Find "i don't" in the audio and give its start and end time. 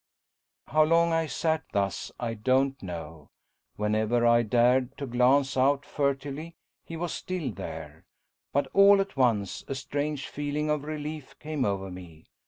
2.19-2.81